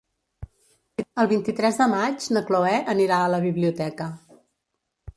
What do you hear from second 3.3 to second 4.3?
la biblioteca.